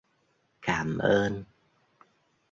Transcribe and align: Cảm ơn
Cảm 0.61 0.97
ơn 0.97 1.43